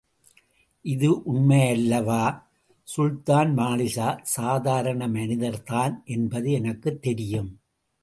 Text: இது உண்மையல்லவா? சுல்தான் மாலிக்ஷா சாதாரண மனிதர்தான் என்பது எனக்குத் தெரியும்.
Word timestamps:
இது 0.85 1.09
உண்மையல்லவா? 1.33 2.23
சுல்தான் 2.87 3.57
மாலிக்ஷா 3.57 4.19
சாதாரண 4.21 5.07
மனிதர்தான் 5.07 6.01
என்பது 6.05 6.51
எனக்குத் 6.51 7.01
தெரியும். 7.01 7.59